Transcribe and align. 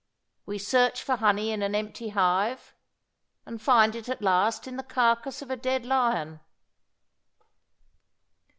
We 0.47 0.57
search 0.57 1.03
for 1.03 1.17
honey 1.17 1.51
in 1.51 1.61
an 1.61 1.75
empty 1.75 2.09
hive, 2.09 2.73
and 3.45 3.61
find 3.61 3.95
it 3.95 4.09
at 4.09 4.19
last 4.23 4.67
in 4.67 4.75
the 4.75 4.81
carcase 4.81 5.43
of 5.43 5.51
a 5.51 5.55
dead 5.55 5.85
lion. 5.85 6.39